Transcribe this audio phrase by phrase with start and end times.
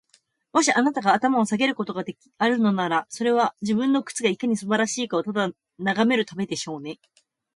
[0.51, 2.03] もし、あなたが頭を下げることが
[2.39, 6.97] あるのなら、それは、自分の靴がいかに素晴らしいかをただ眺めるためでしょうね。